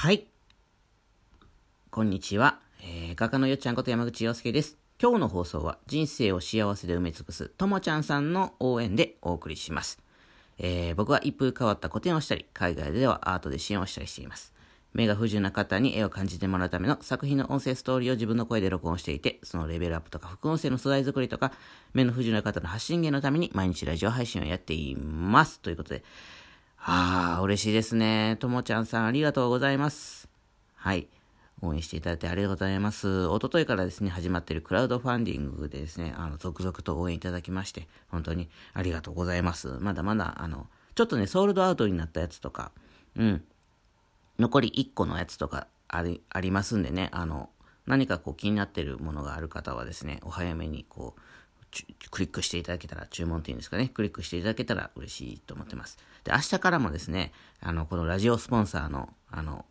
[0.00, 0.28] はい。
[1.90, 2.60] こんにちは。
[2.82, 4.78] えー、画家のよっちゃんこと山口洋介です。
[4.98, 9.98] 今日の放送は人生を幸せで埋め尽くすともちゃんさんの応援でお送りします。
[10.56, 14.54] えー、僕は一風変わった個展をしたり、海外ではアートで支援をしたりしています。
[14.94, 21.52] 目が不自由な方に絵を感じてもらうための作品の音声ストーリーを自分の声で録音していて、そのレベルアップとか副音声の素材作りとか、
[21.92, 25.60] 目の不自由な方の発信源のために毎日ラジオ配信をやっています。
[25.60, 26.02] ということで、
[26.82, 28.36] ああ、嬉しいですね。
[28.40, 30.28] ともちゃんさんありがとうございます。
[30.74, 31.08] はい。
[31.62, 33.26] 応援していただいてありがとうございます。
[33.26, 39.76] おとといからですね、始まっているクラウドファンディングでですね、あの、続々と応援いただきまして、本当にありがとうございます。
[39.80, 42.72] まだまだ、あの、ちょっとね、ソールドアウトになったやつとか、
[43.14, 43.44] うん、
[44.38, 47.50] 残り1個のやつとかあり、ありますんでね、あの、
[47.86, 51.20] 何かこう気になってるものがある方はですね、お早めにこう、
[52.10, 55.98] クリックしていただけたら、注文っていうんですかね、クリックしていただけたら嬉しいと思ってます。
[56.24, 59.64] で、明日からもですね、あの、このラジオスポンサーの、あの、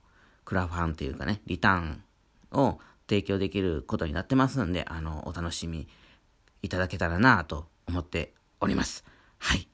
[0.45, 2.03] クラファンというかね、リターン
[2.51, 5.87] を提供できることになってますんで、あの、お楽しみ
[6.61, 9.03] いただけたらなと思っております。
[9.37, 9.67] はい。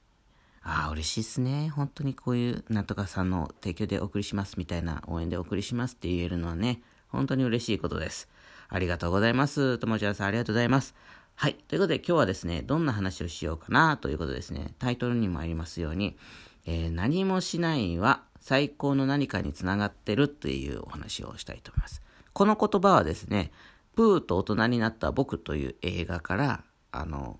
[0.62, 1.68] ああ、嬉しいっすね。
[1.68, 8.28] 本当にこういう、なんとかさんの提供でお送りしますみたいな、応援でお送りしますって言えるのはね、本当に嬉しいことです。
[8.68, 9.78] ありがとうございます。
[9.78, 10.94] ともちゃんさんありがとうございます。
[11.38, 11.54] はい。
[11.68, 16.16] ということで今日はですね、どんな話をしようかなということですね、タイトルにもありますように、
[16.64, 22.00] えー、何もしないは最高の何かにつながってるというお話をしたいと思います。
[22.32, 23.52] この言葉はですね、
[23.94, 27.38] プーと大人になった僕という映画から、あの、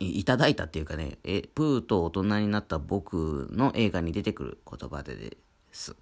[0.00, 5.36] いただいたっていうかね、えプーと大人になった僕の映画に出てくる言葉でで
[5.70, 5.94] す。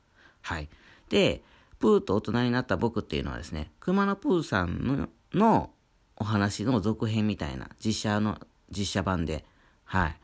[0.42, 0.68] はい。
[1.08, 1.42] で、
[1.80, 5.70] プーと大人になった僕っていうのはですね、熊野プーさんのの
[6.16, 8.38] お話の続編みたいな実写の、
[8.70, 9.44] 実写版で、
[9.84, 10.16] はい、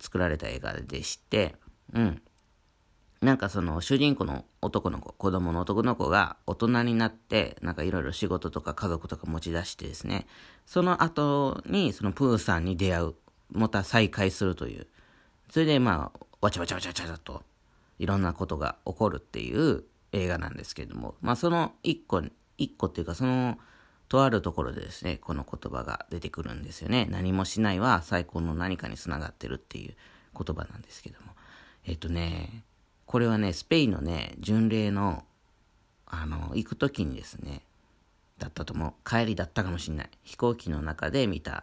[0.00, 1.54] 作られた映画でして、
[1.92, 2.22] うん。
[3.20, 10.26] なんかその主人公の男の子、子供の男の子が大人になって、なんかいろいろ仕事とか家族とか持ち出してですね、
[10.64, 13.14] その後にそのプーさんに出会う、
[13.52, 14.86] また再会するという、
[15.50, 17.42] それでまあ、わちゃわちゃわちゃわちゃと、
[17.98, 22.22] いろんなことが起こるっていう映画なんですけれども、まあその一個、
[22.56, 23.58] 一個っていうかその、
[24.10, 27.06] とあるところでですね、この言葉が出てくるんですよね。
[27.08, 29.94] 何もしないは最高の何かにつながってるっていう
[30.36, 31.32] 言葉なんですけども。
[31.86, 32.64] えっとね、
[33.06, 35.22] これはね、スペインのね、巡礼の、
[36.06, 37.62] あの、行く時にですね、
[38.38, 39.08] だったと思う。
[39.08, 40.10] 帰りだったかもしんない。
[40.24, 41.62] 飛行機の中で見た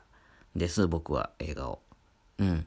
[0.56, 1.81] です、僕は映画を。
[2.38, 2.66] うん。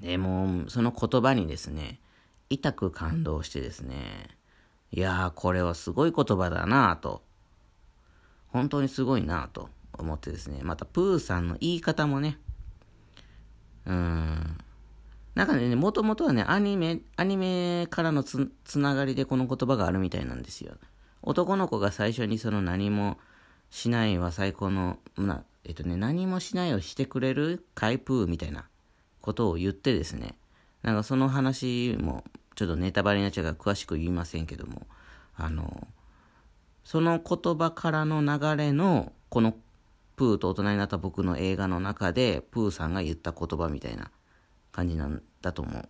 [0.00, 2.00] でも、その言葉にですね、
[2.48, 4.38] 痛く感動してですね、
[4.90, 7.23] いやー、これはすごい言葉だなぁと、
[8.54, 12.38] 本当にすごいなぁと思ってですね、またプーさんの言い方もね、
[13.84, 14.58] うん、
[15.34, 20.74] なんかね、もともとはね、アニメ、アニメからのつつながりでこの言葉があるみたいなんですよ。
[21.22, 23.18] 男の子が最初にその何も
[23.70, 28.68] しないは最高の、な、えっとね、何もしないをしてくれるカイプーみたいな
[29.20, 30.36] ことを言ってですね、
[30.82, 32.22] なんかその話も
[32.54, 34.86] ちょっとネタバレになっちゃうから詳しく言いませんけども、
[35.36, 35.88] あの、
[36.84, 39.54] その言葉からの流れの、この
[40.16, 44.10] プーと大人になった僕の映画の中で、プーさんが言った言葉みたいな
[44.70, 45.88] 感じなんだと思う。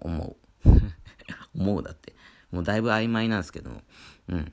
[0.00, 0.80] 思う。
[1.54, 2.14] 思う だって。
[2.50, 3.82] もうだいぶ曖昧なんですけども。
[4.28, 4.52] うん。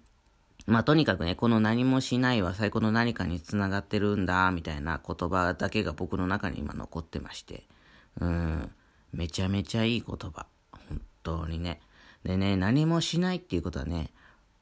[0.67, 7.67] まあとにかくね、この何もしないは最高の何かにつながってるんだ、みたいな言葉だけが僕の中に今残ってまして。
[8.19, 8.71] うん。
[9.11, 10.45] めちゃめちゃいい言葉。
[10.71, 11.81] 本当にね。
[12.23, 14.11] でね、何もしないっていうことはね、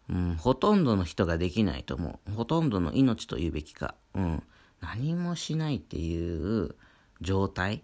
[0.10, 2.32] うん、ほとんどの人ができないと思う。
[2.32, 3.96] ほとんどの命と言うべきか。
[4.14, 4.44] うん。
[4.82, 6.76] 何もしないっていう
[7.22, 7.82] 状態っ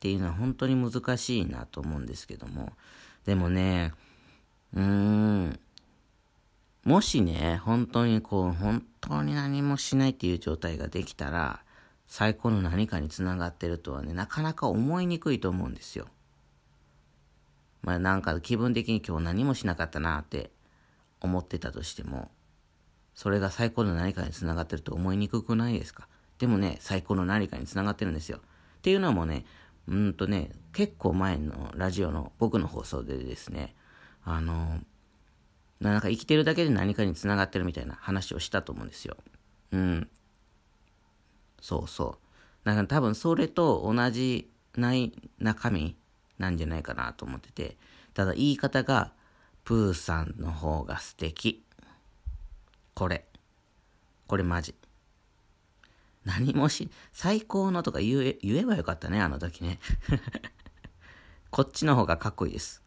[0.00, 2.72] ていうのは本当に難しいなと思うんですけども。
[3.26, 3.92] でもね、
[4.72, 5.60] うーん、
[6.84, 11.62] もしね、本当にこう、本当に何もしないっていう状態ができたら、
[12.06, 16.06] 最高の何かにつながってるとはね、なかなか思いにくいと思うんですよ。
[17.82, 20.50] まあなんか気分的に今日何もしなかったなって
[21.20, 22.30] 思ってたとしても、
[23.14, 26.08] それが最高の何かにつながってると思いにくくないですか？
[26.38, 28.38] でもね、最高の何かにつながってるんですよ。
[28.38, 28.40] っ
[28.80, 29.44] ていうのもね、
[29.88, 33.74] うんとね、結構前のラジオの僕の放送でですね、
[34.24, 34.80] あの、
[35.80, 39.16] なんか生きてるだけで何かにつながってるみたいな話をしたと思うんですよ。
[39.72, 40.08] うん。
[41.60, 42.66] そうそう。
[42.66, 45.96] だから多分それと同じない中身
[46.38, 47.76] なんじゃないかなと思ってて、
[48.14, 49.12] ただ言い方が、
[49.70, 51.64] プーさんの方が素敵。
[52.92, 53.24] これ。
[54.26, 54.74] これマジ。
[56.24, 59.78] 何もし、最高のとか言え、言えばよかったね、あの時ね。
[61.50, 62.82] こっちの方がかっこいいです。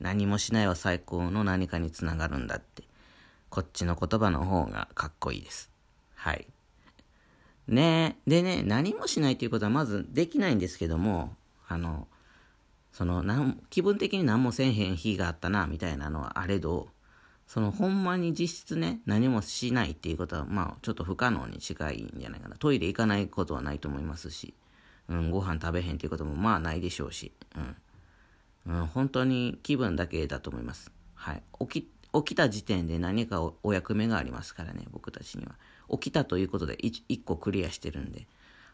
[0.00, 2.82] 何もしないは最高の何かにつながるんだって。
[3.48, 5.70] こっちの言葉の方がかっこいいです。
[6.16, 6.48] はい。
[7.68, 11.36] ねでね、何もしないということはまずできないんですけども、
[11.68, 12.08] あの、
[12.94, 16.90] その、なん気分的に何もせんへん日があったな、みたいなのはあれど、
[17.48, 22.56] その、ほんまに実質ね、何もしないっていうことは、まあ、ちょっと不可能に近いんじゃないかな。
[22.56, 24.54] トイレ行かないことはないと思いますし、
[25.08, 28.76] うん、ご飯食べへんっていうこともまあないでしょうし、うん。
[28.80, 30.92] うん、本当に気分だけだと思います。
[31.14, 31.42] はい。
[31.66, 35.56] 起き、起きた時点で何かお役目がありますからね、僕たちには。
[35.90, 38.28] 起きたということで 1, 1個クリアしてるんで、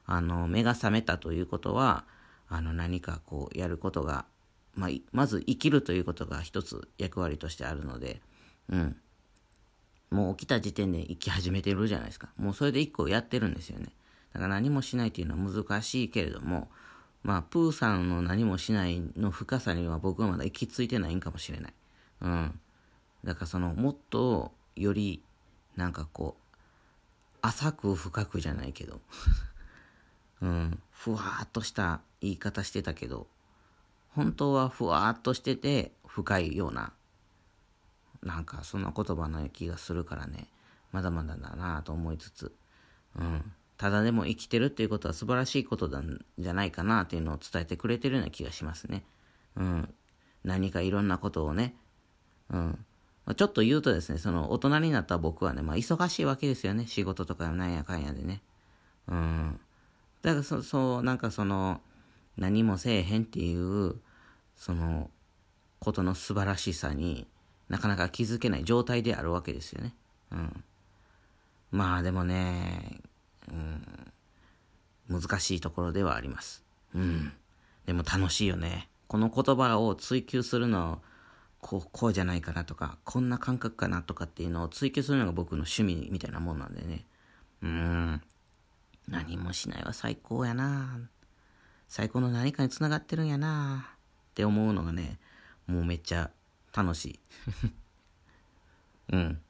[0.04, 2.04] あの、目が覚めたということは、
[2.50, 4.26] あの、何かこう、やることが、
[4.74, 8.20] まあ、まず生きるということが一つ役割としてあるので、
[8.68, 8.96] うん。
[10.10, 12.28] もう起きた時点で生き始めてるじゃないですか。
[12.36, 13.86] もうそれで1個やってるんですよね。
[14.32, 16.68] だから何もしないというのは難しいけれども、
[17.22, 21.74] まあ、プーさんの何もしないの深さには僕はまだ行き着いてないんかもしれない。
[22.22, 22.60] うん。
[23.24, 25.22] だからその、もっとより、
[25.76, 26.56] なんかこう、
[27.42, 29.00] 浅く深くじゃないけど、
[30.42, 33.26] うん、ふわーっとした言い方してたけど、
[34.14, 36.92] 本当はふわーっとしてて深いような、
[38.22, 40.48] なんかそんな言葉の気がするからね、
[40.92, 42.52] まだまだだなと思いつつ、
[43.18, 49.04] うん、ただでも生きてるっていうことは素晴らしいことなんじゃないかなっていうのを伝えてくれてるような気がしますね。
[49.56, 49.94] うん、
[50.44, 51.74] 何かいろんなことをね、
[52.50, 52.84] うん、
[53.36, 56.86] ちょっと言うとですね、その大人になった僕はね、まあ忙しいわけですよね。
[56.86, 58.42] 仕事とかなんやかんやでね。
[59.08, 59.60] うん。
[60.22, 61.80] だからそ、そう、なんかその、
[62.36, 63.96] 何もせえへんっていう、
[64.56, 65.10] その、
[65.78, 67.26] ことの素晴らしさに
[67.68, 69.94] なかなか気づけない状態であるわけですよね。
[70.30, 70.64] うん。
[71.70, 73.00] まあでもね、
[75.08, 76.64] うん、難しいところではあります。
[76.94, 77.32] うん。
[77.86, 78.88] でも楽しいよね。
[79.06, 81.00] この言葉を追求するの
[81.60, 87.04] こう、こうじゃないかなとか、こんな感覚かなとかっていうのを追求するのが僕の趣味みたいなもんなんでね。
[87.62, 88.22] うん。
[89.10, 91.00] 何もしないは最高やな
[91.88, 93.90] 最高の何かにつながってるんやな
[94.30, 95.18] って思うのがね、
[95.66, 96.30] もうめっちゃ
[96.72, 97.20] 楽しい。
[99.12, 99.40] うん。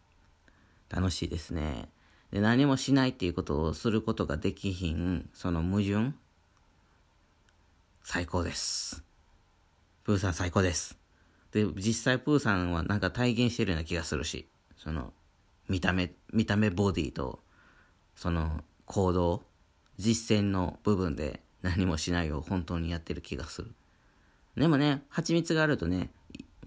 [0.89, 1.91] 楽しいですね。
[2.31, 6.15] で、何もしないっていうことをすることができひん、その矛盾。
[8.03, 9.05] 最高です。
[10.05, 10.99] プーさん最高です。
[11.53, 15.13] で、実際プーさんはなんか体現してるような気がするし、その、
[15.69, 17.41] 見た目、見た目ボディと、
[18.17, 19.45] その、行動、
[20.01, 23.71] 実践の部分で何もしないを本当にやってる気がする。
[24.57, 26.11] でもね、蜂蜜があるとね、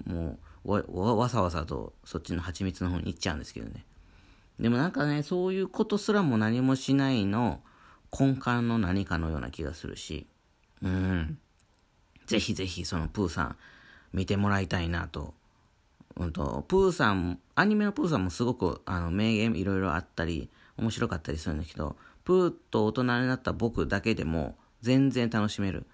[0.06, 3.85] もうわ、わ、わさわさとそっちの蜂蜜の方に行っちゃうんですけどね。
[4.59, 7.62] でもなんかね、そういうことすらも何もしないの
[8.18, 10.27] 根幹の何かのような気がするし、
[10.81, 11.39] うん。
[12.27, 13.56] ぜひぜひそのプーさん、
[14.13, 15.33] 見てもらいたいなと。
[16.15, 25.86] うんと、プーさん、アニメのプーさんもすごく、あの、名言いろいろあったり、面白かったりするんだけど、プーと大人になった僕だけでも、全然楽しめる。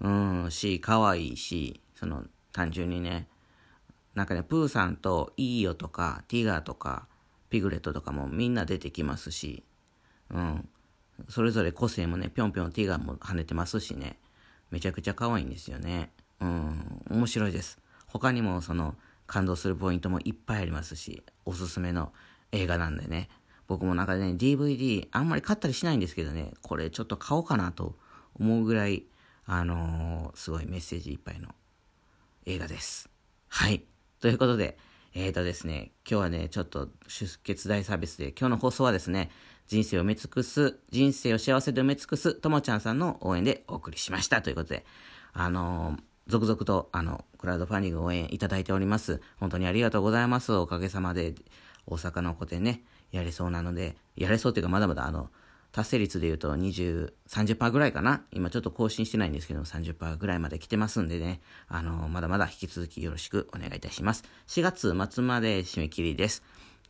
[0.00, 3.28] うん、し、可愛いし、その、単純にね、
[4.14, 7.06] なんかね、プーさんとイーヨとか、ティガーとか、
[7.48, 9.62] ピグレットとかもみんな出てきますし、
[10.30, 10.68] うん、
[11.28, 14.18] それぞれ個性もね、ぴょんぴょんティガーも跳ねてますしね、
[14.70, 16.10] めちゃくちゃ可愛いんですよね。
[16.40, 17.78] うん、面白いです。
[18.06, 18.96] 他にもその
[19.26, 22.12] 感動するポイントもいっぱいありますし、おすすめの
[22.52, 23.28] 映画なんでね、
[23.72, 27.96] 僕もなんかね、DVD あんまり買ったりしないんですけどね、これちょっと買おうかなと
[28.38, 29.06] 思うぐらい、
[29.46, 31.48] あのー、すごいメッセージいっぱいの
[32.44, 33.08] 映画です。
[33.48, 33.82] はい。
[34.20, 34.76] ということで、
[35.14, 39.30] えーとですね、今日はね、ちょっと出血大サービスで、今日の放送はですね、
[39.68, 44.42] 人生を埋め尽くす、人生を幸せで埋め尽くす、ともちゃんさんの応援でお送りしました。
[44.42, 44.84] ということで、
[45.32, 49.20] あのー続々と、あの、クラウドファンディング応援いただいております。
[49.40, 50.52] 本当にありがとうございます。
[50.52, 51.34] おかげさまで、
[51.86, 55.30] 大阪の個展ね、やれそうなので、やれそうっていうかまだまだあの、
[55.70, 64.24] 達成率で言うと20、30%ぐらいかな今ちょっと更新してないんですけど、30%ぐらいまで来てますんでね、あの、まだまだ引き続きよろしくお願いいたします。
[64.48, 66.42] 4月末まで締め切りです。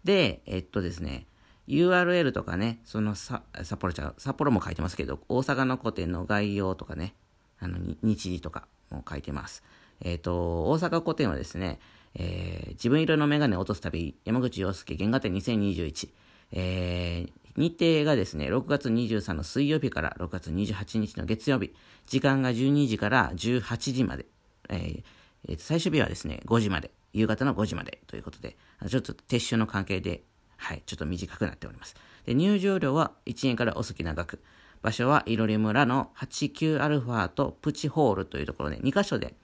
[0.05, 1.27] で、えっとですね、
[1.69, 7.15] URL とかね、そのさ、札幌ちゃん、札幌も書いてますけど、大阪の個展の概要とかね、
[7.61, 9.63] あの、日時とか、も書いてます。
[10.01, 11.81] えっ、と、大阪古典はですね、
[12.15, 16.11] えー、自分色のメガネを落とす旅、山口洋介原画展2021。
[16.53, 21.75] えー、日程がですね、6月23の水曜日から6月28日の月曜日。
[22.07, 24.27] 時間が12時から18時まで。
[24.69, 26.91] えー、最終日はですね、5時まで。
[27.13, 28.57] 夕方の5時までということで、
[28.89, 30.23] ちょっと撤収の関係で、
[30.57, 31.95] はい、ちょっと短くなっております。
[32.25, 34.41] で、入場料は1円からお好きな額。
[34.83, 39.37] 場所はいろり村の89アルファとプチホールというところで2カ所で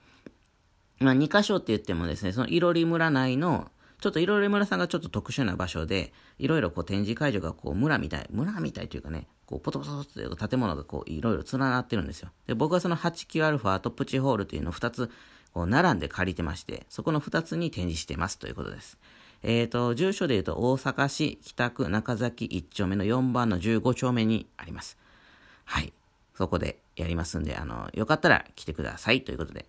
[0.99, 3.69] まあ、2箇所って言ってもですね、そのいろり村内の、
[4.01, 12.29] ちょっといろり村さんがちょっと特殊な場所で、いろいろこう展示会場がこう村みたい、村みたいというかね、こうポトポトって建物がこういろいろ連なってるんですよ。
[12.47, 15.09] で、僕はその 89α とプチホールというのを2つ
[15.53, 18.97] こう並んで借りてまして、そこの2つに展示してますということです。
[19.41, 24.97] えっ、ー、と、住所で言うと大阪市北区中崎1丁目の4番の15丁目にあります。
[25.65, 25.93] はい。
[26.35, 29.65] そこでやりますんで、あの、よかったら来てくださいということで。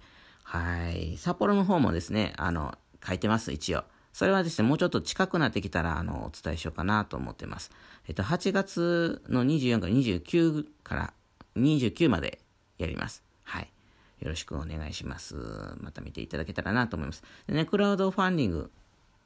[0.51, 1.17] はい。
[1.17, 2.77] 札幌の方もですね、あの、
[3.07, 3.85] 書いてます、一応。
[4.13, 7.71] それはですね、もうちょっと近くなってきたら、あの、お伝えしようかなと思ってます。
[8.09, 11.13] えっと、8月の24から29から
[11.57, 12.41] 29まで
[12.79, 13.23] やります。
[13.45, 13.71] はい。
[14.19, 15.37] よろしくお願いします。
[15.79, 17.23] また見ていただけたらなと思います。
[17.47, 18.73] でね、クラウドファンディング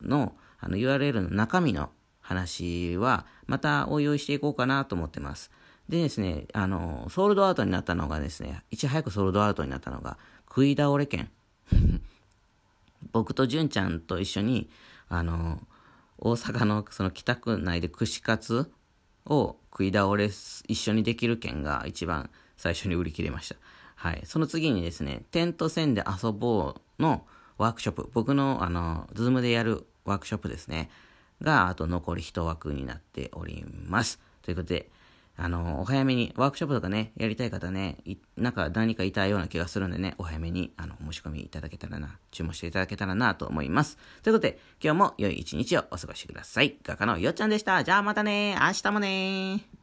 [0.03, 1.89] のあの URL の中身の
[2.21, 5.51] 話は、またお用していこうかなと思ってます。
[5.89, 10.17] でですね、あの、ソールドアウトになったのがですね、いち早くソールドアウトになったのが、
[10.49, 11.31] 食い倒れ券。
[13.13, 14.71] 僕と純ちゃんと一緒に、
[15.09, 15.61] あの、
[16.19, 18.73] 大阪のその北区内で串カツ
[19.27, 23.57] を食い倒れ一緒にできる券が一番最初に売り切れました。
[23.97, 24.23] はい。
[24.25, 27.27] その次にですね、テント戦で遊ぼうの
[27.59, 30.91] ワークショップ、僕のあの、ズームでやるワークショップですね、
[31.43, 34.21] が、あと残り1枠になっております。
[34.43, 34.91] ということで、
[35.37, 37.99] あの、お早めに、ワークショップとかね、やりたい方ね、
[38.37, 43.99] なんか何かいたような気がするんでね、お早めに、あの、申し込みいただけたらな、注文していただけたらなと思います。
[44.23, 46.77] ということで、今日も良い一日をお過ごしください。
[46.85, 47.83] 画家のよっちゃんでした。
[47.83, 48.57] じゃあまたね。
[48.61, 49.75] 明日もね